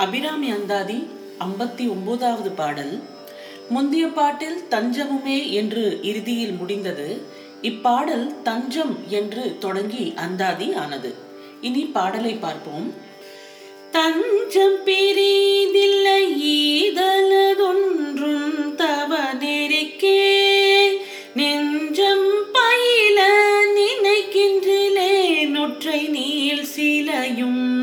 அபிராமி 0.00 0.50
அந்தாதி 0.50 1.06
ஐம்பத்தி 1.40 1.90
ஒன்பதாவது 1.90 2.50
பாடல். 2.50 3.02
முந்திய 3.68 4.06
பாட்டில் 4.06 4.60
தஞ்சமுமே 4.70 5.50
என்று 5.50 5.98
இறுதியில் 6.02 6.52
முடிந்தது. 6.52 7.22
இப்பாடல் 7.62 8.42
தஞ்சம் 8.42 9.04
என்று 9.08 9.58
தொடங்கி 9.58 10.12
அந்தாதி 10.16 10.72
ஆனது. 10.72 11.14
இனி 11.60 11.84
பாடலை 11.84 12.34
பார்ப்போம். 12.34 12.94
தஞ்சம் 13.90 14.84
பிரிதில்லை 14.84 16.40
ஈதலதொன்றும் 16.60 18.74
தவ 18.74 19.34
நெறிக்கே 19.34 20.88
நெஞ்சம் 21.34 22.52
பயில 22.52 23.26
நினைக்கின்றிலே 23.76 25.48
நொற்றை 25.48 26.08
நீள் 26.08 26.64
சிலையும் 26.64 27.80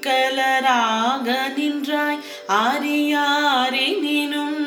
கலராக 0.00 1.52
நின்றாய். 1.56 2.18
ஆரியாரெனினும் 2.48 4.64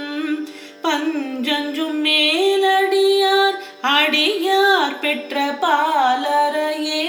பஞ்சஞ்சும் 0.83 2.05
மேலடியார் 2.05 3.57
அடியார் 3.81 4.99
பெற்ற 4.99 5.57
பாலரையே 5.61 7.07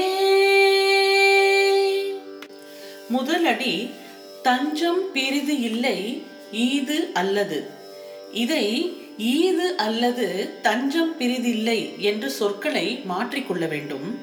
முதலடி 3.17 3.91
தஞ்சம் 4.43 5.13
பெரிது 5.13 5.61
இல்லை 5.61 6.25
ஈது 6.53 7.13
அல்லது. 7.13 7.71
இதை 8.33 8.97
ஈது 9.19 9.77
அல்லது 9.77 10.59
தஞ்சம் 10.63 11.15
பிரிதில்லை 11.19 11.99
என்று 11.99 12.31
சொற்களை 12.31 13.01
மாற்றிக்கொள்ள 13.05 13.67
வேண்டும். 13.67 14.19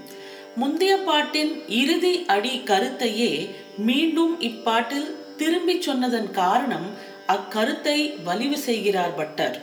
முந்தைய 0.56 0.98
பாட்டின் 0.98 1.52
இறுதி 1.68 2.26
அடி 2.26 2.62
கருத்தையே 2.66 3.32
மீண்டும் 3.78 4.42
இப்பாட்டில் 4.42 5.10
திரும்பிச் 5.38 5.82
சொன்னதன் 5.82 6.30
காரணம் 6.32 6.88
அக்கருத்தை 7.28 8.24
வலிவு 8.24 8.58
செய்கிறார் 8.58 9.16
பட்டர். 9.16 9.58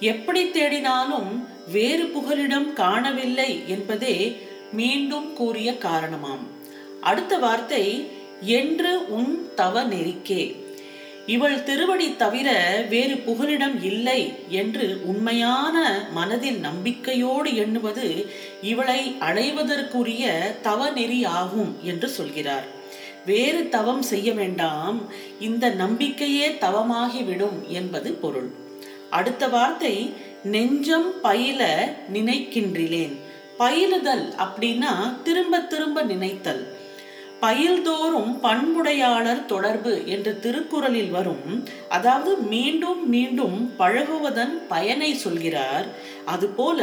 எப்படி 0.00 0.42
தேடினாலும் 0.48 1.30
வேறு 1.72 2.04
புகலிடம் 2.06 2.72
காணவில்லை 2.72 3.50
என்பதே 3.66 4.16
மீண்டும் 4.72 5.32
கூறிய 5.32 5.78
காரணமாம். 5.78 6.44
அடுத்த 7.00 7.38
வார்த்தை 7.38 7.84
என்று 8.40 8.92
உன் 9.08 9.32
தவ 9.54 9.84
நெறிக்கே. 9.84 10.42
இவள் 11.26 11.62
திருவடி 11.62 12.16
தவிர 12.16 12.48
வேறு 12.88 13.16
புகலிடம் 13.16 13.82
இல்லை 13.82 14.20
என்று 14.48 14.86
உண்மையான 15.04 15.76
மனதில் 16.12 16.58
நம்பிக்கையோடு 16.58 17.56
எண்ணுவது 17.56 18.26
இவளை 18.62 19.16
அடைவதற்குரிய 19.20 20.24
தவ 20.62 20.90
நெறி 20.90 21.24
ஆகும் 21.24 21.76
என்று 21.82 22.08
சொல்கிறார். 22.08 22.66
வேறு 23.26 23.68
தவம் 23.68 24.02
செய்ய 24.02 24.32
வேண்டாம் 24.32 24.98
இந்த 25.40 25.68
நம்பிக்கையே 25.68 26.48
தவமாகிவிடும் 26.48 27.58
என்பது 27.68 28.12
பொருள். 28.12 28.50
அடுத்த 29.10 29.48
வார்த்தை 29.48 30.14
நெஞ்சம் 30.44 31.20
பயில 31.22 31.92
நினைக்கின்றிலேன் 32.12 33.14
பயிலுதல் 33.56 34.26
அப்படின்னா 34.38 35.22
திரும்ப 35.22 35.60
திரும்ப 35.60 36.02
நினைத்தல். 36.02 36.62
பயில்தோறும் 37.40 38.30
பண்புடையாளர் 38.44 39.42
தொடர்பு 39.46 39.92
என்று 40.14 40.32
திருக்குறளில் 40.44 41.10
வரும். 41.10 41.48
அதாவது 41.88 42.32
மீண்டும் 42.52 43.02
மீண்டும் 43.08 43.58
பழகுவதன் 43.80 44.54
பயனை 44.68 45.10
சொல்கிறார். 45.24 45.86
அதுபோல 46.24 46.80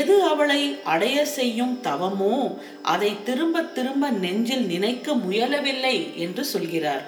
எது 0.00 0.16
அவளை 0.22 0.62
அடைய 0.94 1.18
செய்யும் 1.36 1.76
தவமோ 1.82 2.38
அதை 2.82 3.12
திரும்ப 3.28 3.62
திரும்ப 3.78 4.10
நெஞ்சில் 4.24 4.66
நினைக்க 4.66 5.14
முயலவில்லை 5.26 5.96
என்று 6.24 6.44
சொல்கிறார். 6.54 7.06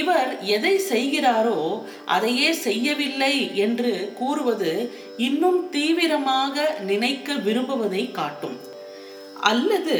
இவர் 0.00 0.30
எதை 0.56 0.74
செய்கிறாரோ 0.90 1.60
அதையே 2.14 2.50
செய்யவில்லை 2.66 3.34
என்று 3.64 3.92
கூறுவது 4.20 4.72
இன்னும் 5.28 5.60
தீவிரமாக 5.70 6.54
நினைக்க 6.90 7.34
விரும்புவதை 7.46 8.04
காட்டும். 8.10 8.58
அல்லது 9.50 9.96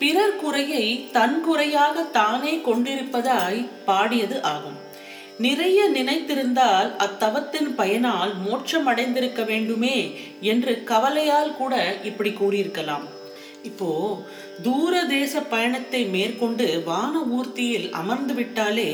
பிறர் 0.00 0.38
குறையை 0.42 0.86
தன் 1.16 1.36
குறையாக 1.40 2.02
தானே 2.18 2.54
கொண்டிருப்பதாய் 2.66 3.60
பாடியது 3.84 4.38
ஆகும். 4.52 4.78
நிறைய 5.44 5.78
நினைத்திருந்தால் 5.94 6.90
அத்தவத்தின் 7.04 7.70
பயனால் 7.78 8.32
மோட்சம் 8.44 8.86
அடைந்திருக்க 8.86 9.42
வேண்டுமே 9.44 9.96
என்று 10.52 10.72
கவலையால் 10.84 11.56
கூட 11.56 11.74
இப்படி 12.10 12.32
கூறியிருக்கலாம். 12.40 13.06
இப்போ 13.68 13.90
தூர 14.62 15.02
தேச 15.16 15.40
பயணத்தை 15.40 16.00
மேற்கொண்டு 16.14 16.66
வான 16.84 17.14
ஊர்த்தியில் 17.36 17.88
அமர்ந்து 18.00 18.34
விட்டாலே 18.34 18.90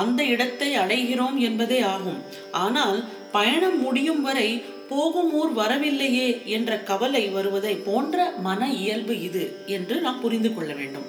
அந்த 0.00 0.20
இடத்தை 0.34 0.70
அடைகிறோம் 0.78 1.38
என்பதே 1.48 1.80
ஆகும். 1.94 2.20
ஆனால் 2.64 2.98
பயணம் 3.32 3.78
முடியும் 3.82 4.22
வரை 4.22 4.48
போகும் 4.88 5.30
ஊர் 5.32 5.52
வரவில்லையே 5.52 6.28
என்ற 6.44 6.78
கவலை 6.90 7.28
வருவதை 7.28 7.74
போன்ற 7.74 8.30
மன 8.46 8.70
இயல்பு 8.72 9.20
இது 9.22 9.44
என்று 9.66 10.00
நாம் 10.00 10.20
புரிந்து 10.20 10.54
கொள்ள 10.54 10.72
வேண்டும். 10.74 11.06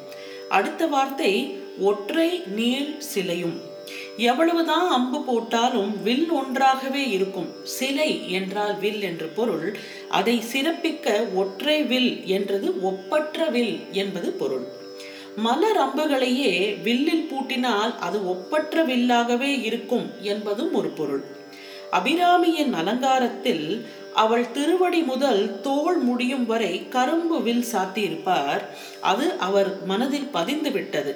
அடுத்த 0.49 0.87
வார்த்தை 0.87 1.33
ஒற்றை 1.79 2.29
நீள் 2.55 2.91
சிலையும். 2.99 3.57
எவ்வளவுதான் 4.17 4.87
அம்பு 4.89 5.19
போட்டாலும் 5.23 5.91
வில் 6.03 6.29
ஒன்றாகவே 6.31 7.03
இருக்கும். 7.09 7.47
சிலை 7.63 8.31
என்றால் 8.31 8.75
வில் 8.79 9.01
என்று 9.01 9.27
பொருள். 9.27 9.77
அதை 10.09 10.35
சிறப்பிக்க 10.53 11.33
ஒற்றை 11.33 11.77
வில் 11.83 12.25
என்றது 12.25 12.81
ஒப்பற்ற 12.81 13.45
வில் 13.45 13.79
என்பது 13.91 14.31
பொருள். 14.31 14.67
மலர் 15.35 15.77
அம்புகளையே 15.77 16.53
வில்லில் 16.83 17.27
பூட்டினால் 17.31 17.93
அது 17.97 18.17
ஒப்பற்ற 18.27 18.83
வில்லாகவே 18.85 19.51
இருக்கும் 19.63 20.07
என்பதும் 20.21 20.73
ஒரு 20.73 20.89
பொருள். 20.89 21.23
அபிராமியின் 21.91 22.73
அலங்காரத்தில் 22.73 23.65
அவள் 24.13 24.51
திருவடி 24.51 25.01
முதல் 25.01 25.61
தோல் 25.61 25.97
முடியும் 25.97 26.45
வரை 26.45 26.87
கரும்பு 26.89 27.41
வில் 27.41 27.65
சாத்தியிருப்பார். 27.71 28.63
அது 29.01 29.25
அவர் 29.39 29.85
மனதில் 29.85 30.29
பதிந்து 30.31 30.71
விட்டது 30.71 31.13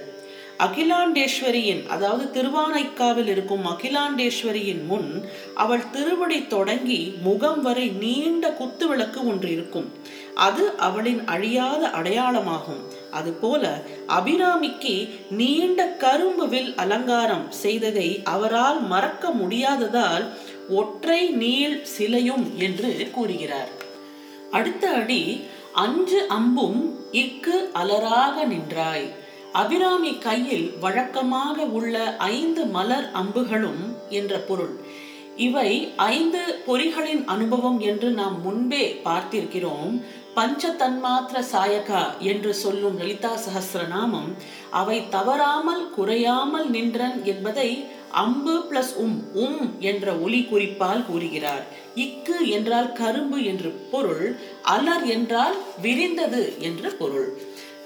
அகிலாண்டேஸ்வரியின் 0.59 1.87
அதாவது 1.87 2.25
திருவானைக்காவில் 2.33 3.27
இருக்கும் 3.27 3.63
அகிலாண்டேஸ்வரியின் 3.67 4.85
முன் 4.85 5.25
அவள் 5.53 5.89
திருவடி 5.89 6.47
தொடங்கி 6.47 7.13
முகம் 7.21 7.61
வரை 7.61 7.87
நீண்ட 7.87 8.51
குத்து 8.51 8.87
விளக்கு 8.87 9.27
ஒன்று 9.27 9.51
இருக்கும். 9.51 9.87
அது 10.35 10.63
அவளின் 10.77 11.21
அழியாத 11.25 11.87
அடையாளமாகும். 11.87 12.83
அதுபோல 13.11 13.63
அபிராமிக்கு 14.07 15.09
நீண்ட 15.29 15.87
கரும்பு 16.03 16.47
வில் 16.47 16.75
அலங்காரம் 16.75 17.51
செய்ததை 17.51 18.21
அவரால் 18.23 18.81
மறக்க 18.81 19.29
முடியாததால் 19.29 20.25
ஒற்றை 20.69 21.29
நீள் 21.29 21.83
சிலையும் 21.83 22.57
என்று 22.57 23.09
கூறுகிறார். 23.11 23.71
அடுத்த 24.51 24.89
அடி 24.89 25.41
அஞ்சு 25.71 26.25
அம்பும் 26.27 26.99
இக்கு 27.11 27.69
அலராக 27.73 28.45
நின்றாய். 28.45 29.07
அபிராமி 29.51 30.17
கையில் 30.17 30.77
வழக்கமாக 30.79 31.65
உள்ள 31.65 32.15
ஐந்து 32.17 32.65
மலர் 32.65 33.09
அம்புகளும் 33.13 33.83
என்ற 34.09 34.37
பொருள். 34.37 34.75
இவை 35.35 35.91
ஐந்து 35.95 36.61
பொறிகளின் 36.67 37.25
அனுபவம் 37.25 37.79
என்று 37.79 38.09
நாம் 38.09 38.41
முன்பே 38.41 39.01
பார்த்திருக்கிறோம். 39.05 40.01
பஞ்ச 40.33 40.69
தன்மாத்திர 40.69 41.37
சாயகா 41.51 42.19
என்று 42.19 42.53
சொல்லும் 42.53 42.97
லலிதா 42.97 43.37
சகசிரநாமம் 43.45 44.29
அவை 44.71 45.09
தவறாமல் 45.09 45.89
குறையாமல் 45.89 46.69
நின்றன் 46.69 47.23
என்பதை 47.23 47.85
அம்பு 48.21 48.55
பிளஸ் 48.69 48.93
உம் 48.95 49.17
உம் 49.33 49.79
என்ற 49.79 50.15
ஒலி 50.15 50.41
குறிப்பால் 50.43 51.05
கூறுகிறார். 51.05 51.63
இக்கு 51.95 52.37
என்றால் 52.51 52.91
கரும்பு 52.93 53.43
என்று 53.43 53.69
பொருள் 53.69 54.25
அலர் 54.61 55.05
என்றால் 55.05 55.55
விரிந்தது 55.81 56.43
என்று 56.59 56.91
பொருள். 56.91 57.29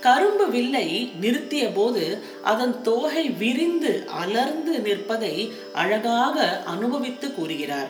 கரும்பு 0.01 0.49
வில்லை 0.49 0.87
நிறுத்திய 1.21 1.65
போது 1.73 2.03
அதன் 2.43 2.75
தோகை 2.81 3.29
விரிந்து 3.29 3.93
அலர்ந்து 4.07 4.79
நிற்பதை 4.79 5.51
அழகாக 5.73 6.63
அனுபவித்து 6.65 7.29
கூறுகிறார். 7.33 7.89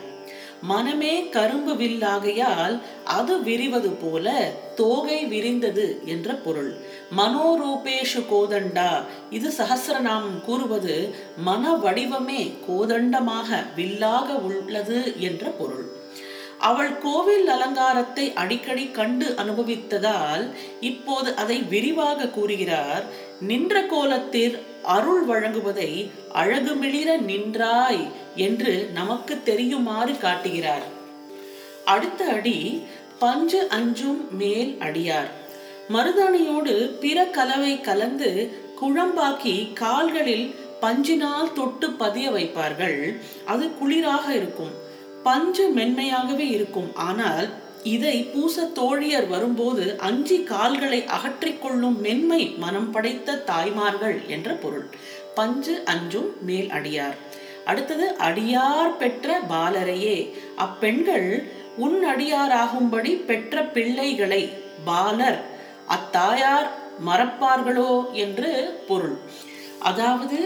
மனமே 0.62 1.28
கரும்பு 1.28 1.74
வில்லாகையால் 1.74 2.80
அது 3.04 3.42
விரிவது 3.42 3.90
போல 3.90 4.52
தோகை 4.74 5.26
விரிந்தது 5.26 6.00
என்ற 6.04 6.34
பொருள். 6.34 6.76
மனோரூபேஷு 7.16 8.24
கோதண்டா. 8.32 9.02
இது 9.30 9.52
சகசிரநாமம் 9.58 10.40
கூறுவது 10.44 11.14
மன 11.36 11.74
வடிவமே 11.74 12.54
கோதண்டமாக 12.68 13.74
வில்லாக 13.74 14.34
உள்ளது 14.34 15.20
என்ற 15.20 15.46
பொருள். 15.46 15.97
அவள் 16.58 16.98
கோவில் 16.98 17.48
அலங்காரத்தை 17.48 18.32
அடிக்கடி 18.32 18.90
கண்டு 18.90 19.34
அனுபவித்ததால் 19.36 20.50
இப்போது 20.80 21.36
அதை 21.36 21.62
விரிவாக 21.62 22.28
கூறுகிறார். 22.28 23.04
நின்ற 23.40 23.82
கோலத்தில் 23.82 24.58
அருள் 24.82 25.26
வழங்குவதை 25.26 26.10
அழகுமிளிர 26.34 27.16
நின்றாய் 27.16 28.08
என்று 28.34 28.90
நமக்கு 28.94 29.42
தெரியுமாறு 29.42 30.18
காட்டுகிறார். 30.18 30.82
அடுத்த 31.84 32.24
அடி 32.24 32.82
பஞ்சு 33.18 33.68
அஞ்சும் 33.68 34.36
மேல் 34.36 34.76
அடியார். 34.80 35.30
மருதாணியோடு 35.92 36.98
பிற 37.00 37.24
கலவை 37.24 37.80
கலந்து 37.80 38.60
குழம்பாக்கி 38.80 39.72
கால்களில் 39.72 40.54
பஞ்சினால் 40.80 41.52
தொட்டு 41.52 41.90
பதிய 41.90 42.30
வைப்பார்கள். 42.30 43.18
அது 43.46 43.66
குளிராக 43.66 44.30
இருக்கும். 44.30 44.86
பஞ்சு 45.28 45.64
மென்மையாகவே 45.78 46.46
இருக்கும். 46.56 46.90
ஆனால் 47.08 47.48
இதை 47.94 48.16
பூச 48.32 48.64
தோழியர் 48.78 49.26
வரும்போது 49.32 49.84
அஞ்சி 50.06 50.36
கால்களை 50.50 51.00
அகற்றிக்கொள்ளும் 51.16 51.98
மென்மை 52.06 52.42
மனம் 52.62 52.90
படைத்த 52.94 53.38
தாய்மார்கள் 53.50 54.16
என்ற 54.34 54.48
பொருள். 54.62 54.86
பஞ்சு 55.38 55.74
அஞ்சும் 55.92 56.30
மேல் 56.48 56.70
அடியார். 56.78 57.16
அடுத்தது 57.70 58.06
அடியார் 58.28 58.92
பெற்ற 59.02 59.38
பாலரையே. 59.52 60.18
அப்பெண்கள் 60.64 61.28
உன் 61.86 61.98
அடியாராகும்படி 62.12 63.12
பெற்ற 63.28 63.62
பிள்ளைகளை 63.76 64.42
பாலர் 64.88 65.40
அத்தாயார் 65.96 66.68
மறப்பார்களோ 67.08 67.92
என்று 68.24 68.52
பொருள். 68.88 69.18
அதாவது 69.88 70.38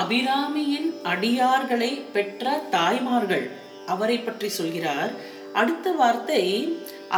அபிராமியின் 0.00 0.88
அடியார்களை 1.12 1.90
பெற்ற 2.14 2.54
தாய்மார்கள் 2.74 3.46
அவரை 3.94 4.18
பற்றி 4.18 4.48
சொல்கிறார். 4.58 5.12
அடுத்த 5.60 5.86
வார்த்தை 6.00 6.44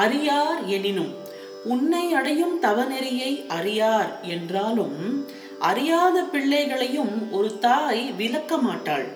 அறியார் 0.02 0.60
எனினும் 0.76 1.12
உன்னை 1.72 2.04
அடையும் 2.18 2.56
தவநெறியை 2.64 3.32
அறியார் 3.56 4.12
என்றாலும் 4.34 4.98
அறியாத 5.70 6.16
பிள்ளைகளையும் 6.32 7.14
ஒரு 7.36 7.50
தாய் 7.66 8.02
விலக்க 8.18 8.56
மாட்டாள். 8.66 9.06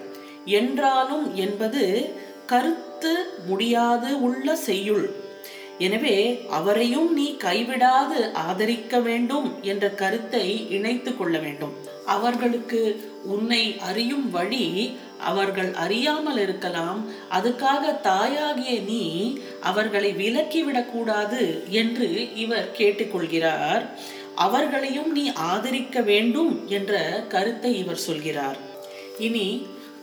என்றாலும் 0.58 1.26
என்பது 1.44 1.82
கருத்து 2.52 3.14
முடியாது 3.48 4.10
உள்ள 4.26 4.54
செய்யுள். 4.68 5.06
எனவே 5.86 6.16
அவரையும் 6.58 7.10
நீ 7.18 7.26
கைவிடாது 7.44 8.20
ஆதரிக்க 8.46 9.00
வேண்டும் 9.08 9.48
என்ற 9.70 9.84
கருத்தை 10.00 10.46
இணைத்து 10.76 11.10
கொள்ள 11.16 11.34
வேண்டும். 11.44 11.74
அவர்களுக்கு 12.14 12.80
உன்னை 13.24 13.62
அறியும் 13.80 14.26
வழி 14.30 14.66
அவர்கள் 15.20 15.70
அறியாமல் 15.74 16.40
இருக்கலாம். 16.40 17.00
அதுக்காக 17.30 18.00
தாயாகிய 18.00 18.74
நீ 18.80 19.04
அவர்களை 19.60 20.10
விலக்கிவிடக் 20.16 20.90
கூடாது 20.90 21.42
என்று 21.80 22.08
இவர் 22.34 22.74
கேட்டுக்கொள்கிறார். 22.78 23.84
அவர்களையும் 24.34 25.10
நீ 25.12 25.24
ஆதரிக்க 25.32 26.00
வேண்டும் 26.00 26.52
என்ற 26.68 26.92
கருத்தை 27.28 27.72
இவர் 27.78 28.06
சொல்கிறார். 28.08 28.58
இனி 29.18 29.48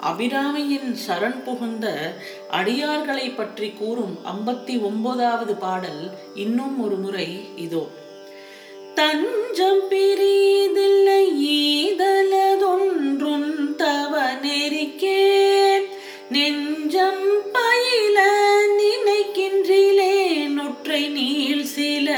அபிராமியின் 0.02 0.90
சரண் 1.08 1.44
புகுந்த 1.44 1.86
அடியார்களை 2.52 3.28
பற்றி 3.36 3.70
கூறும் 3.70 4.16
ஐம்பத்தி 4.34 4.76
ஒன்பதாவது 4.82 5.54
பாடல் 5.56 6.04
இன்னும் 6.36 6.76
ஒரு 6.84 6.96
முறை 6.96 7.30
இதோ. 7.56 7.84
தஞ்சம் 8.96 9.84
பிரிதில்லை 9.90 10.45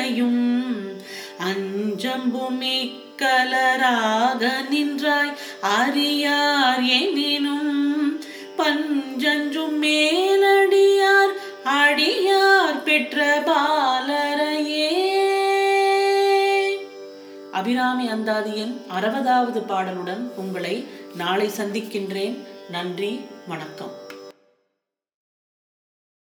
அனைத்தையும் 0.07 1.01
அஞ்சம்புமி 1.39 2.91
கலராக 3.17 4.51
நின்றாய். 4.69 5.33
அறியார் 5.61 6.83
எனினும் 6.83 8.21
பஞ்சஞ்சும் 8.57 9.75
மேலடியார். 9.81 11.33
அடியார் 11.65 12.83
பெற்ற 12.83 13.43
பாலரையே. 13.45 14.87
அபிராமி 17.51 18.07
அந்தாதியின் 18.07 18.81
அறுபதாவது 18.99 19.59
பாடலுடன் 19.67 20.31
உங்களை 20.35 20.85
நாளை 21.15 21.47
சந்திக்கின்றேன். 21.47 22.37
நன்றி 22.69 23.19
வணக்கம். 23.47 24.05